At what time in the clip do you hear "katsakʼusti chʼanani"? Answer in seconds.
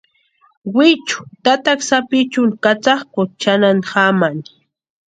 2.63-3.81